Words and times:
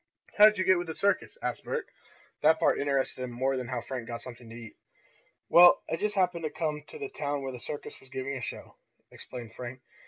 "How 0.39 0.45
did 0.45 0.57
you 0.57 0.63
get 0.63 0.79
with 0.79 0.87
the 0.87 0.95
circus?" 0.95 1.37
asked 1.43 1.63
Bert. 1.63 1.85
That 2.41 2.57
part 2.59 2.79
interested 2.79 3.21
him 3.21 3.29
more 3.29 3.55
than 3.55 3.67
how 3.67 3.81
Frank 3.81 4.07
got 4.07 4.21
something 4.23 4.49
to 4.49 4.55
eat. 4.55 4.75
"Well, 5.47 5.83
I 5.91 5.95
just 5.95 6.15
happened 6.15 6.43
to 6.43 6.49
come 6.49 6.81
to 6.87 6.97
the 6.97 7.07
town 7.07 7.43
where 7.43 7.51
the 7.51 7.59
circus 7.59 7.99
was 7.99 8.09
giving 8.09 8.35
a 8.35 8.41
show," 8.41 8.77
explained 9.11 9.53
Frank. 9.53 9.81